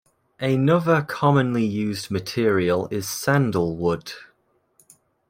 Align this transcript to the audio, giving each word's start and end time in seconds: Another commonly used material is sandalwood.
Another 0.39 1.03
commonly 1.03 1.63
used 1.63 2.09
material 2.09 2.87
is 2.89 3.07
sandalwood. 3.07 4.13